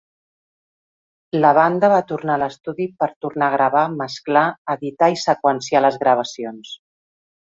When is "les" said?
5.89-6.01